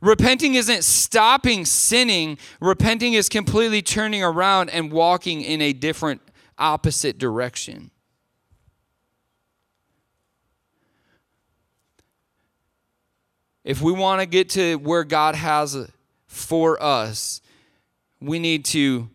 Repenting 0.00 0.54
isn't 0.54 0.82
stopping 0.82 1.64
sinning. 1.66 2.38
Repenting 2.60 3.12
is 3.12 3.28
completely 3.28 3.82
turning 3.82 4.24
around 4.24 4.70
and 4.70 4.90
walking 4.90 5.42
in 5.42 5.60
a 5.60 5.72
different 5.72 6.22
opposite 6.60 7.18
direction. 7.18 7.90
if 13.64 13.80
we 13.80 13.92
want 13.92 14.20
to 14.20 14.26
get 14.26 14.50
to 14.50 14.76
where 14.76 15.04
God 15.04 15.34
has 15.34 15.88
for 16.26 16.82
us, 16.82 17.40
we 18.20 18.38
need 18.38 18.64
to 18.66 19.08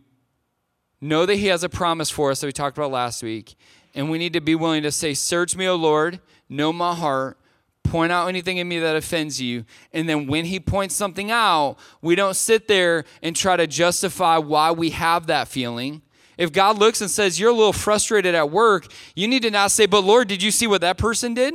know 1.02 1.26
that 1.26 1.36
He 1.36 1.48
has 1.48 1.64
a 1.64 1.70
promise 1.70 2.10
for 2.10 2.32
us 2.32 2.42
that 2.42 2.48
we 2.48 2.54
talked 2.54 2.78
about 2.78 2.92
last 2.92 3.24
week. 3.24 3.56
And 3.94 4.10
we 4.10 4.18
need 4.18 4.34
to 4.34 4.42
be 4.42 4.56
willing 4.56 4.84
to 4.84 4.92
say, 4.92 5.14
Search 5.14 5.56
me, 5.56 5.68
O 5.68 5.76
Lord, 5.76 6.20
know 6.50 6.74
my 6.74 6.94
heart, 6.94 7.38
point 7.84 8.12
out 8.12 8.28
anything 8.28 8.58
in 8.58 8.68
me 8.68 8.80
that 8.80 8.96
offends 8.96 9.42
you. 9.42 9.66
And 9.94 10.08
then 10.08 10.28
when 10.28 10.46
He 10.46 10.60
points 10.60 10.96
something 10.96 11.32
out, 11.32 11.78
we 12.02 12.16
don't 12.16 12.36
sit 12.36 12.68
there 12.68 13.06
and 13.22 13.36
try 13.36 13.56
to 13.58 13.68
justify 13.68 14.38
why 14.38 14.72
we 14.72 14.92
have 14.92 15.28
that 15.28 15.48
feeling. 15.48 16.02
If 16.38 16.52
God 16.52 16.78
looks 16.78 17.02
and 17.02 17.10
says, 17.10 17.40
You're 17.40 17.52
a 17.52 17.56
little 17.56 17.74
frustrated 17.74 18.36
at 18.36 18.50
work, 18.50 18.88
you 19.16 19.28
need 19.28 19.44
to 19.44 19.52
not 19.52 19.72
say, 19.72 19.86
But 19.86 20.04
Lord, 20.04 20.28
did 20.28 20.44
you 20.44 20.52
see 20.52 20.68
what 20.68 20.82
that 20.82 20.98
person 20.98 21.34
did? 21.34 21.54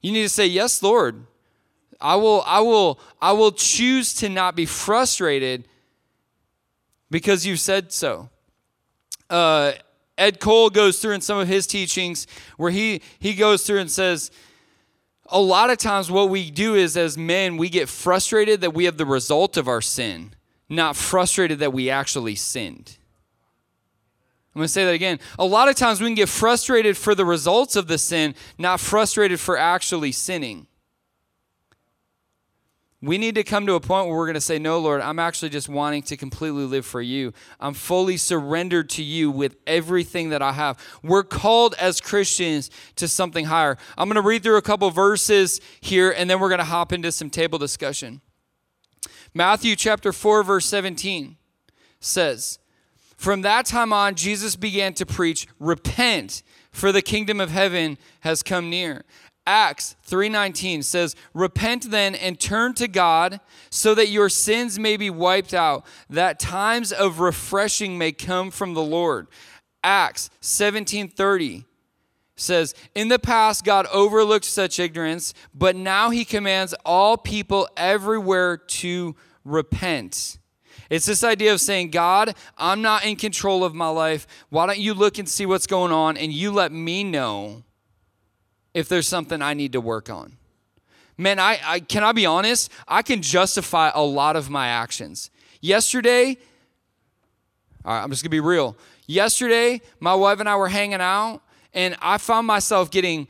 You 0.00 0.12
need 0.12 0.22
to 0.22 0.28
say, 0.28 0.46
Yes, 0.46 0.82
Lord. 0.82 1.26
I 2.00 2.16
will, 2.16 2.42
I 2.46 2.60
will, 2.60 3.00
I 3.20 3.32
will 3.32 3.52
choose 3.52 4.14
to 4.14 4.28
not 4.28 4.56
be 4.56 4.66
frustrated 4.66 5.66
because 7.10 7.46
you've 7.46 7.60
said 7.60 7.92
so. 7.92 8.28
Uh, 9.30 9.72
Ed 10.18 10.38
Cole 10.40 10.70
goes 10.70 10.98
through 10.98 11.14
in 11.14 11.20
some 11.20 11.38
of 11.38 11.48
his 11.48 11.66
teachings 11.66 12.26
where 12.56 12.70
he, 12.70 13.00
he 13.18 13.34
goes 13.34 13.64
through 13.64 13.78
and 13.78 13.90
says, 13.90 14.30
a 15.26 15.40
lot 15.40 15.70
of 15.70 15.78
times 15.78 16.10
what 16.10 16.28
we 16.28 16.50
do 16.50 16.74
is 16.74 16.96
as 16.96 17.16
men, 17.16 17.56
we 17.56 17.68
get 17.68 17.88
frustrated 17.88 18.60
that 18.60 18.74
we 18.74 18.84
have 18.84 18.96
the 18.96 19.06
result 19.06 19.56
of 19.56 19.68
our 19.68 19.80
sin, 19.80 20.34
not 20.68 20.96
frustrated 20.96 21.58
that 21.60 21.72
we 21.72 21.90
actually 21.90 22.34
sinned. 22.34 22.96
I'm 24.54 24.60
going 24.60 24.66
to 24.66 24.72
say 24.72 24.84
that 24.84 24.94
again. 24.94 25.18
A 25.38 25.44
lot 25.44 25.68
of 25.68 25.74
times 25.74 26.00
we 26.00 26.06
can 26.06 26.14
get 26.14 26.28
frustrated 26.28 26.96
for 26.96 27.14
the 27.14 27.24
results 27.24 27.74
of 27.74 27.88
the 27.88 27.98
sin, 27.98 28.36
not 28.56 28.78
frustrated 28.78 29.40
for 29.40 29.58
actually 29.58 30.12
sinning. 30.12 30.68
We 33.02 33.18
need 33.18 33.34
to 33.34 33.42
come 33.42 33.66
to 33.66 33.74
a 33.74 33.80
point 33.80 34.06
where 34.06 34.16
we're 34.16 34.26
going 34.26 34.34
to 34.34 34.40
say, 34.40 34.58
No, 34.58 34.78
Lord, 34.78 35.02
I'm 35.02 35.18
actually 35.18 35.50
just 35.50 35.68
wanting 35.68 36.02
to 36.04 36.16
completely 36.16 36.64
live 36.64 36.86
for 36.86 37.02
you. 37.02 37.34
I'm 37.60 37.74
fully 37.74 38.16
surrendered 38.16 38.88
to 38.90 39.02
you 39.02 39.30
with 39.30 39.56
everything 39.66 40.30
that 40.30 40.40
I 40.40 40.52
have. 40.52 40.78
We're 41.02 41.24
called 41.24 41.74
as 41.78 42.00
Christians 42.00 42.70
to 42.96 43.06
something 43.06 43.46
higher. 43.46 43.76
I'm 43.98 44.08
going 44.08 44.22
to 44.22 44.26
read 44.26 44.42
through 44.42 44.56
a 44.56 44.62
couple 44.62 44.88
verses 44.90 45.60
here, 45.80 46.12
and 46.16 46.30
then 46.30 46.40
we're 46.40 46.48
going 46.48 46.60
to 46.60 46.64
hop 46.64 46.92
into 46.92 47.12
some 47.12 47.28
table 47.28 47.58
discussion. 47.58 48.22
Matthew 49.34 49.76
chapter 49.76 50.12
4, 50.12 50.44
verse 50.44 50.66
17 50.66 51.36
says, 52.00 52.58
from 53.16 53.42
that 53.42 53.66
time 53.66 53.92
on, 53.92 54.16
Jesus 54.16 54.56
began 54.56 54.92
to 54.94 55.06
preach, 55.06 55.46
Repent, 55.58 56.42
for 56.70 56.92
the 56.92 57.02
kingdom 57.02 57.40
of 57.40 57.50
heaven 57.50 57.96
has 58.20 58.42
come 58.42 58.68
near. 58.68 59.04
Acts 59.46 59.96
3:19 60.06 60.82
says, 60.82 61.14
"Repent 61.34 61.90
then 61.90 62.14
and 62.14 62.40
turn 62.40 62.74
to 62.74 62.88
God, 62.88 63.40
so 63.70 63.94
that 63.94 64.08
your 64.08 64.28
sins 64.28 64.78
may 64.78 64.96
be 64.96 65.10
wiped 65.10 65.52
out, 65.52 65.86
that 66.08 66.38
times 66.38 66.92
of 66.92 67.20
refreshing 67.20 67.98
may 67.98 68.12
come 68.12 68.50
from 68.50 68.74
the 68.74 68.82
Lord." 68.82 69.26
Acts 69.82 70.30
17:30 70.40 71.66
says, 72.36 72.74
"In 72.94 73.08
the 73.08 73.18
past 73.18 73.64
God 73.64 73.86
overlooked 73.92 74.44
such 74.44 74.78
ignorance, 74.78 75.34
but 75.54 75.76
now 75.76 76.10
he 76.10 76.24
commands 76.24 76.74
all 76.84 77.16
people 77.16 77.68
everywhere 77.76 78.56
to 78.56 79.14
repent." 79.44 80.38
It's 80.90 81.06
this 81.06 81.24
idea 81.24 81.52
of 81.52 81.60
saying, 81.60 81.90
God, 81.90 82.34
I'm 82.58 82.82
not 82.82 83.04
in 83.04 83.16
control 83.16 83.64
of 83.64 83.74
my 83.74 83.88
life. 83.88 84.26
Why 84.50 84.66
don't 84.66 84.78
you 84.78 84.94
look 84.94 85.18
and 85.18 85.28
see 85.28 85.46
what's 85.46 85.66
going 85.66 85.92
on 85.92 86.16
and 86.16 86.32
you 86.32 86.50
let 86.50 86.72
me 86.72 87.04
know 87.04 87.64
if 88.74 88.88
there's 88.88 89.08
something 89.08 89.40
I 89.40 89.54
need 89.54 89.72
to 89.72 89.80
work 89.80 90.10
on? 90.10 90.36
Man, 91.16 91.38
I, 91.38 91.60
I 91.64 91.80
can 91.80 92.02
I 92.02 92.12
be 92.12 92.26
honest? 92.26 92.70
I 92.88 93.02
can 93.02 93.22
justify 93.22 93.90
a 93.94 94.02
lot 94.02 94.36
of 94.36 94.50
my 94.50 94.68
actions. 94.68 95.30
Yesterday, 95.60 96.36
all 97.84 97.94
right, 97.94 98.02
I'm 98.02 98.10
just 98.10 98.22
gonna 98.22 98.30
be 98.30 98.40
real. 98.40 98.76
Yesterday, 99.06 99.80
my 100.00 100.14
wife 100.14 100.40
and 100.40 100.48
I 100.48 100.56
were 100.56 100.68
hanging 100.68 101.00
out, 101.00 101.40
and 101.74 101.96
I 102.00 102.18
found 102.18 102.46
myself 102.46 102.90
getting 102.90 103.28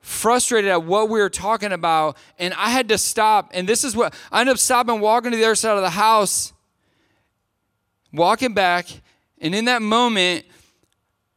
frustrated 0.00 0.70
at 0.70 0.84
what 0.84 1.08
we 1.08 1.18
were 1.18 1.28
talking 1.28 1.72
about, 1.72 2.16
and 2.38 2.54
I 2.54 2.70
had 2.70 2.88
to 2.90 2.98
stop. 2.98 3.50
And 3.52 3.68
this 3.68 3.82
is 3.82 3.96
what 3.96 4.14
I 4.30 4.40
ended 4.40 4.54
up 4.54 4.58
stopping, 4.58 5.00
walking 5.00 5.32
to 5.32 5.36
the 5.36 5.44
other 5.44 5.56
side 5.56 5.76
of 5.76 5.82
the 5.82 5.90
house, 5.90 6.52
walking 8.12 8.54
back, 8.54 8.86
and 9.40 9.54
in 9.54 9.66
that 9.66 9.82
moment, 9.82 10.46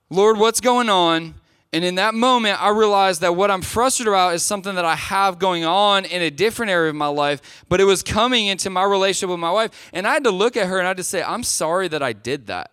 Lord, 0.09 0.37
what's 0.37 0.61
going 0.61 0.89
on? 0.89 1.35
And 1.71 1.83
in 1.83 1.95
that 1.95 2.15
moment, 2.15 2.61
I 2.61 2.69
realized 2.69 3.21
that 3.21 3.35
what 3.35 3.51
I'm 3.51 3.61
frustrated 3.61 4.11
about 4.11 4.33
is 4.33 4.41
something 4.41 4.73
that 4.73 4.85
I 4.85 4.95
have 4.95 5.37
going 5.37 5.65
on 5.65 6.05
in 6.05 6.21
a 6.23 6.31
different 6.31 6.71
area 6.71 6.89
of 6.89 6.95
my 6.95 7.07
life, 7.07 7.63
but 7.69 7.79
it 7.79 7.83
was 7.83 8.01
coming 8.01 8.47
into 8.47 8.71
my 8.71 8.83
relationship 8.83 9.29
with 9.29 9.39
my 9.39 9.51
wife. 9.51 9.89
And 9.93 10.07
I 10.07 10.13
had 10.13 10.23
to 10.23 10.31
look 10.31 10.57
at 10.57 10.67
her 10.67 10.79
and 10.79 10.87
I 10.87 10.89
had 10.89 10.97
to 10.97 11.03
say, 11.03 11.21
I'm 11.21 11.43
sorry 11.43 11.87
that 11.89 12.01
I 12.01 12.13
did 12.13 12.47
that. 12.47 12.71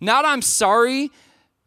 Not 0.00 0.24
I'm 0.24 0.42
sorry 0.42 1.12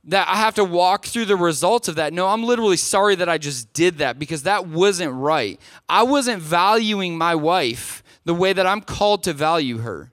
that 0.05 0.27
I 0.27 0.35
have 0.35 0.55
to 0.55 0.63
walk 0.63 1.05
through 1.05 1.25
the 1.25 1.37
results 1.37 1.87
of 1.87 1.95
that. 1.95 2.13
No, 2.13 2.27
I'm 2.27 2.43
literally 2.43 2.77
sorry 2.77 3.15
that 3.15 3.29
I 3.29 3.37
just 3.37 3.71
did 3.73 3.99
that 3.99 4.19
because 4.19 4.43
that 4.43 4.67
wasn't 4.67 5.13
right. 5.13 5.59
I 5.87 6.03
wasn't 6.03 6.41
valuing 6.41 7.17
my 7.17 7.35
wife 7.35 8.03
the 8.25 8.33
way 8.33 8.53
that 8.53 8.65
I'm 8.65 8.81
called 8.81 9.23
to 9.23 9.33
value 9.33 9.77
her 9.79 10.11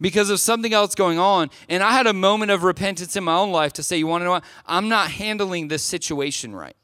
because 0.00 0.28
of 0.28 0.40
something 0.40 0.74
else 0.74 0.94
going 0.94 1.18
on. 1.18 1.50
And 1.68 1.82
I 1.82 1.92
had 1.92 2.06
a 2.06 2.12
moment 2.12 2.50
of 2.50 2.62
repentance 2.62 3.16
in 3.16 3.24
my 3.24 3.36
own 3.36 3.52
life 3.52 3.72
to 3.74 3.82
say, 3.82 3.96
you 3.96 4.06
want 4.06 4.20
to 4.22 4.26
know 4.26 4.32
what? 4.32 4.44
I'm 4.66 4.88
not 4.88 5.10
handling 5.10 5.68
this 5.68 5.82
situation 5.82 6.54
right. 6.54 6.76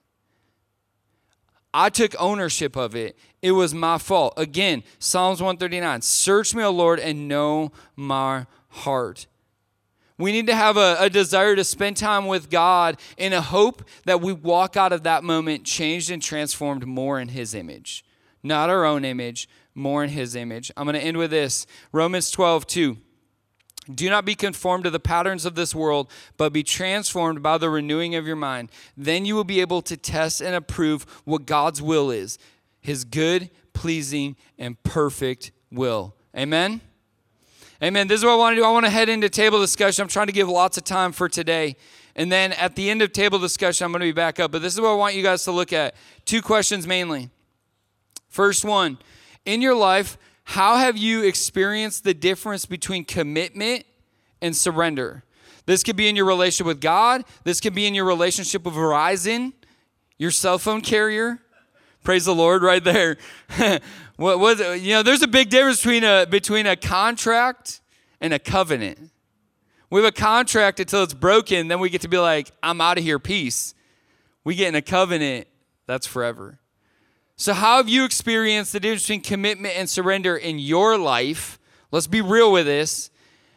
I 1.74 1.88
took 1.88 2.14
ownership 2.18 2.76
of 2.76 2.94
it. 2.94 3.18
It 3.40 3.52
was 3.52 3.74
my 3.74 3.98
fault. 3.98 4.34
Again, 4.36 4.82
Psalms 4.98 5.40
139 5.40 6.02
Search 6.02 6.54
me, 6.54 6.62
O 6.62 6.70
Lord, 6.70 7.00
and 7.00 7.28
know 7.28 7.72
my 7.96 8.46
heart. 8.68 9.26
We 10.19 10.33
need 10.33 10.47
to 10.47 10.54
have 10.54 10.76
a, 10.76 10.97
a, 11.00 11.11
desire 11.11 11.57
to 11.57 11.64
spend 11.64 11.97
time 11.97 12.26
with 12.26 12.50
God 12.50 12.99
in 13.16 13.33
a 13.33 13.40
hope 13.40 13.83
that 14.04 14.21
we 14.21 14.33
walk 14.33 14.76
out 14.76 14.92
of 14.92 15.02
that 15.04 15.25
moment 15.25 15.64
changed 15.64 16.11
and 16.11 16.23
transformed 16.23 16.87
more 16.87 17.19
in 17.19 17.28
His 17.28 17.54
image. 17.54 18.04
Not 18.42 18.71
our 18.71 18.85
own 18.85 19.04
image, 19.04 19.49
more 19.75 20.04
in 20.04 20.11
his 20.11 20.35
image. 20.35 20.71
I'm 20.76 20.85
going 20.85 20.95
to 20.95 21.00
end 21.00 21.16
with 21.16 21.31
this 21.31 21.66
Romans 21.92 22.31
12, 22.31 22.66
2. 22.66 22.97
Do 23.92 24.09
not 24.09 24.25
be 24.25 24.35
conformed 24.35 24.85
to 24.85 24.90
the 24.90 25.00
patterns 25.00 25.45
of 25.45 25.54
this 25.54 25.75
world, 25.75 26.09
but 26.37 26.52
be 26.52 26.62
transformed 26.62 27.42
by 27.42 27.59
the 27.59 27.69
renewing 27.69 28.14
of 28.14 28.26
your 28.26 28.37
mind. 28.37 28.71
Then 28.97 29.25
you 29.25 29.35
will 29.35 29.45
be 29.45 29.61
able 29.61 29.83
to 29.83 29.97
test 29.97 30.40
and 30.40 30.54
approve 30.54 31.04
what 31.25 31.47
God's 31.47 31.83
will 31.83 32.11
is 32.11 32.38
his 32.81 33.04
good, 33.04 33.49
pleasing, 33.73 34.35
and 34.59 34.81
perfect 34.83 35.52
will. 35.71 36.16
Amen? 36.37 36.81
Amen. 37.82 38.06
This 38.06 38.20
is 38.20 38.24
what 38.24 38.34
I 38.34 38.36
want 38.36 38.54
to 38.54 38.60
do. 38.60 38.64
I 38.64 38.70
want 38.70 38.86
to 38.86 38.90
head 38.90 39.08
into 39.08 39.28
table 39.28 39.60
discussion. 39.60 40.02
I'm 40.02 40.08
trying 40.08 40.28
to 40.28 40.32
give 40.32 40.48
lots 40.48 40.78
of 40.78 40.84
time 40.84 41.10
for 41.10 41.28
today. 41.28 41.74
And 42.14 42.30
then 42.30 42.52
at 42.52 42.76
the 42.76 42.88
end 42.88 43.02
of 43.02 43.12
table 43.12 43.40
discussion, 43.40 43.84
I'm 43.84 43.90
going 43.90 44.02
to 44.02 44.06
be 44.06 44.12
back 44.12 44.38
up. 44.38 44.52
But 44.52 44.62
this 44.62 44.72
is 44.72 44.80
what 44.80 44.90
I 44.90 44.94
want 44.94 45.16
you 45.16 45.22
guys 45.24 45.42
to 45.44 45.50
look 45.50 45.72
at. 45.72 45.96
Two 46.24 46.42
questions 46.42 46.86
mainly. 46.86 47.30
First 48.28 48.64
one 48.64 48.98
in 49.44 49.60
your 49.60 49.74
life, 49.74 50.16
how 50.44 50.76
have 50.76 50.96
you 50.96 51.24
experienced 51.24 52.04
the 52.04 52.14
difference 52.14 52.66
between 52.66 53.04
commitment 53.04 53.84
and 54.40 54.56
surrender? 54.56 55.24
This 55.66 55.82
could 55.82 55.96
be 55.96 56.06
in 56.06 56.14
your 56.14 56.26
relationship 56.26 56.68
with 56.68 56.80
God. 56.80 57.24
This 57.42 57.60
could 57.60 57.74
be 57.74 57.88
in 57.88 57.96
your 57.96 58.04
relationship 58.04 58.64
with 58.64 58.74
Verizon, 58.74 59.54
your 60.18 60.30
cell 60.30 60.58
phone 60.58 60.82
carrier. 60.82 61.40
Praise 62.04 62.26
the 62.26 62.34
Lord, 62.34 62.62
right 62.62 62.82
there. 62.82 63.16
what 64.22 64.80
you 64.80 64.94
know? 64.94 65.02
There's 65.02 65.22
a 65.22 65.28
big 65.28 65.50
difference 65.50 65.78
between 65.78 66.04
a 66.04 66.26
between 66.26 66.66
a 66.66 66.76
contract 66.76 67.80
and 68.20 68.32
a 68.32 68.38
covenant. 68.38 69.10
We 69.90 70.00
have 70.00 70.08
a 70.08 70.16
contract 70.16 70.80
until 70.80 71.02
it's 71.02 71.14
broken, 71.14 71.68
then 71.68 71.80
we 71.80 71.90
get 71.90 72.02
to 72.02 72.08
be 72.08 72.18
like, 72.18 72.50
"I'm 72.62 72.80
out 72.80 72.98
of 72.98 73.04
here, 73.04 73.18
peace." 73.18 73.74
We 74.44 74.54
get 74.54 74.68
in 74.68 74.74
a 74.74 74.82
covenant 74.82 75.48
that's 75.86 76.06
forever. 76.06 76.60
So, 77.36 77.54
how 77.54 77.78
have 77.78 77.88
you 77.88 78.04
experienced 78.04 78.72
the 78.72 78.80
difference 78.80 79.02
between 79.02 79.22
commitment 79.22 79.76
and 79.76 79.88
surrender 79.90 80.36
in 80.36 80.58
your 80.58 80.98
life? 80.98 81.58
Let's 81.90 82.06
be 82.06 82.20
real 82.20 82.52
with 82.52 82.66
this. 82.66 83.10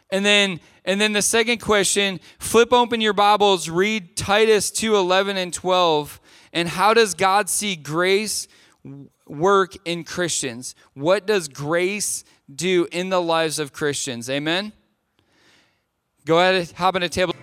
And 0.10 0.26
then, 0.26 0.60
and 0.84 1.00
then 1.00 1.14
the 1.14 1.22
second 1.22 1.60
question, 1.60 2.20
flip 2.40 2.72
open 2.74 3.02
your 3.02 3.14
Bibles, 3.14 3.70
read 3.70 4.16
Titus 4.16 4.72
2 4.72 4.96
11 4.96 5.38
and 5.38 5.54
12. 5.54 6.20
And 6.54 6.70
how 6.70 6.94
does 6.94 7.14
God 7.14 7.50
see 7.50 7.76
grace 7.76 8.48
work 9.28 9.76
in 9.86 10.04
Christians? 10.04 10.76
What 10.94 11.26
does 11.26 11.48
grace 11.48 12.24
do 12.54 12.88
in 12.92 13.10
the 13.10 13.22
lives 13.22 13.60
of 13.60 13.74
Christians? 13.74 14.30
Amen? 14.30 14.72
Go 16.26 16.40
ahead, 16.40 16.72
hop 16.72 16.96
on 16.96 17.04
a 17.04 17.10
table. 17.10 17.34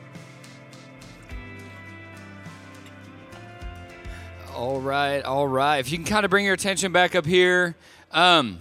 All 4.54 4.80
right, 4.80 5.22
all 5.22 5.48
right. 5.48 5.78
If 5.78 5.90
you 5.90 5.98
can 5.98 6.06
kind 6.06 6.24
of 6.24 6.30
bring 6.30 6.44
your 6.44 6.54
attention 6.54 6.92
back 6.92 7.14
up 7.14 7.26
here. 7.26 7.74
Um, 8.12 8.60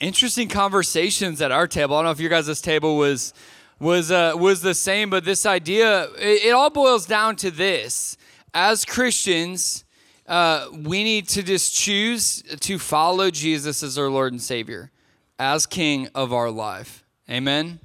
interesting 0.00 0.48
conversations 0.48 1.40
at 1.40 1.52
our 1.52 1.68
table. 1.68 1.94
I 1.94 1.98
don't 1.98 2.06
know 2.06 2.10
if 2.10 2.20
your 2.20 2.30
guys' 2.30 2.60
table 2.60 2.96
was 2.96 3.32
was 3.78 4.10
uh, 4.10 4.32
was 4.36 4.62
the 4.62 4.74
same, 4.74 5.10
but 5.10 5.24
this 5.24 5.46
idea 5.46 6.04
it, 6.18 6.46
it 6.46 6.50
all 6.50 6.70
boils 6.70 7.06
down 7.06 7.36
to 7.36 7.50
this. 7.50 8.16
as 8.54 8.84
Christians, 8.84 9.84
uh, 10.32 10.66
we 10.72 11.04
need 11.04 11.28
to 11.28 11.42
just 11.42 11.74
choose 11.74 12.42
to 12.60 12.78
follow 12.78 13.30
Jesus 13.30 13.82
as 13.82 13.98
our 13.98 14.08
Lord 14.08 14.32
and 14.32 14.40
Savior, 14.40 14.90
as 15.38 15.66
King 15.66 16.08
of 16.14 16.32
our 16.32 16.50
life. 16.50 17.04
Amen. 17.28 17.80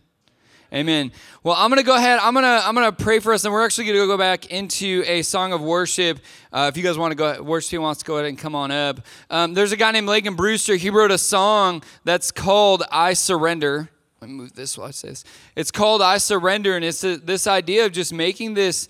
Amen. 0.73 1.11
Well, 1.43 1.55
I'm 1.57 1.69
gonna 1.69 1.83
go 1.83 1.97
ahead. 1.97 2.19
I'm 2.21 2.33
gonna 2.33 2.61
I'm 2.63 2.73
gonna 2.73 2.93
pray 2.93 3.19
for 3.19 3.33
us, 3.33 3.43
and 3.43 3.53
we're 3.53 3.65
actually 3.65 3.87
gonna 3.87 4.05
go 4.05 4.17
back 4.17 4.45
into 4.45 5.03
a 5.05 5.23
song 5.23 5.51
of 5.51 5.61
worship. 5.61 6.19
Uh, 6.53 6.71
if 6.71 6.77
you 6.77 6.83
guys 6.83 6.97
want 6.97 7.11
to 7.11 7.15
go, 7.15 7.43
worship 7.43 7.71
team 7.71 7.81
wants 7.81 7.99
to 7.99 8.05
go 8.05 8.15
ahead 8.15 8.29
and 8.29 8.37
come 8.37 8.55
on 8.55 8.71
up. 8.71 9.01
Um, 9.29 9.53
there's 9.53 9.73
a 9.73 9.77
guy 9.77 9.91
named 9.91 10.07
Lakin 10.07 10.35
Brewster. 10.35 10.77
He 10.77 10.89
wrote 10.89 11.11
a 11.11 11.17
song 11.17 11.83
that's 12.05 12.31
called 12.31 12.83
"I 12.89 13.11
Surrender." 13.11 13.89
Let 14.21 14.29
me 14.29 14.35
move 14.37 14.53
this 14.53 14.71
say 14.71 15.09
this. 15.09 15.25
It's 15.57 15.69
called 15.69 16.01
"I 16.01 16.17
Surrender," 16.17 16.77
and 16.77 16.85
it's 16.85 17.03
a, 17.03 17.17
this 17.17 17.45
idea 17.45 17.85
of 17.85 17.91
just 17.91 18.13
making 18.13 18.53
this 18.53 18.87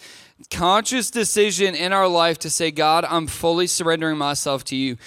conscious 0.52 1.10
decision 1.12 1.76
in 1.76 1.94
our 1.94 2.08
life 2.08 2.40
to 2.40 2.50
say, 2.50 2.72
God, 2.72 3.06
I'm 3.06 3.28
fully 3.28 3.68
surrendering 3.68 4.18
myself 4.18 4.64
to 4.66 4.76
you. 4.76 4.98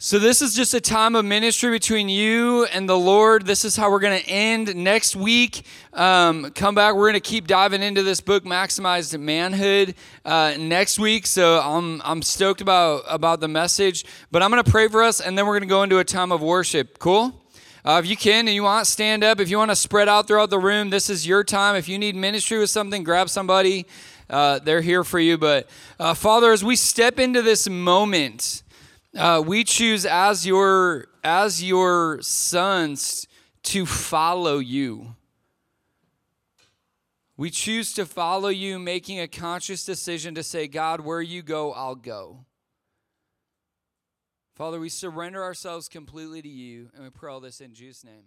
So, 0.00 0.20
this 0.20 0.42
is 0.42 0.54
just 0.54 0.74
a 0.74 0.80
time 0.80 1.16
of 1.16 1.24
ministry 1.24 1.72
between 1.72 2.08
you 2.08 2.66
and 2.66 2.88
the 2.88 2.96
Lord. 2.96 3.46
This 3.46 3.64
is 3.64 3.74
how 3.74 3.90
we're 3.90 3.98
going 3.98 4.22
to 4.22 4.28
end 4.28 4.76
next 4.76 5.16
week. 5.16 5.66
Um, 5.92 6.52
come 6.52 6.76
back. 6.76 6.94
We're 6.94 7.10
going 7.10 7.14
to 7.14 7.20
keep 7.20 7.48
diving 7.48 7.82
into 7.82 8.04
this 8.04 8.20
book, 8.20 8.44
Maximized 8.44 9.18
Manhood, 9.18 9.96
uh, 10.24 10.54
next 10.56 11.00
week. 11.00 11.26
So, 11.26 11.58
I'm, 11.58 12.00
I'm 12.04 12.22
stoked 12.22 12.60
about, 12.60 13.02
about 13.08 13.40
the 13.40 13.48
message. 13.48 14.04
But 14.30 14.40
I'm 14.40 14.52
going 14.52 14.62
to 14.62 14.70
pray 14.70 14.86
for 14.86 15.02
us, 15.02 15.20
and 15.20 15.36
then 15.36 15.46
we're 15.46 15.58
going 15.58 15.68
to 15.68 15.74
go 15.74 15.82
into 15.82 15.98
a 15.98 16.04
time 16.04 16.30
of 16.30 16.42
worship. 16.42 17.00
Cool? 17.00 17.34
Uh, 17.84 18.00
if 18.02 18.08
you 18.08 18.16
can 18.16 18.46
and 18.46 18.54
you 18.54 18.62
want, 18.62 18.86
stand 18.86 19.24
up. 19.24 19.40
If 19.40 19.50
you 19.50 19.58
want 19.58 19.72
to 19.72 19.76
spread 19.76 20.08
out 20.08 20.28
throughout 20.28 20.50
the 20.50 20.60
room, 20.60 20.90
this 20.90 21.10
is 21.10 21.26
your 21.26 21.42
time. 21.42 21.74
If 21.74 21.88
you 21.88 21.98
need 21.98 22.14
ministry 22.14 22.60
with 22.60 22.70
something, 22.70 23.02
grab 23.02 23.28
somebody. 23.28 23.84
Uh, 24.28 24.58
they're 24.58 24.80
here 24.80 25.04
for 25.04 25.18
you. 25.18 25.38
But 25.38 25.68
uh, 25.98 26.14
Father, 26.14 26.52
as 26.52 26.64
we 26.64 26.76
step 26.76 27.18
into 27.18 27.42
this 27.42 27.68
moment, 27.68 28.62
uh, 29.16 29.42
we 29.44 29.64
choose 29.64 30.04
as 30.04 30.46
your 30.46 31.08
as 31.24 31.62
your 31.62 32.20
sons 32.22 33.26
to 33.64 33.86
follow 33.86 34.58
you. 34.58 35.14
We 37.36 37.50
choose 37.50 37.92
to 37.94 38.04
follow 38.04 38.48
you, 38.48 38.78
making 38.80 39.20
a 39.20 39.28
conscious 39.28 39.84
decision 39.84 40.34
to 40.34 40.42
say, 40.42 40.66
God, 40.66 41.00
where 41.00 41.22
you 41.22 41.42
go, 41.42 41.72
I'll 41.72 41.94
go. 41.94 42.44
Father, 44.56 44.80
we 44.80 44.88
surrender 44.88 45.44
ourselves 45.44 45.88
completely 45.88 46.42
to 46.42 46.48
you, 46.48 46.90
and 46.94 47.04
we 47.04 47.10
pray 47.10 47.30
all 47.30 47.38
this 47.38 47.60
in 47.60 47.74
Jesus' 47.74 48.04
name. 48.04 48.24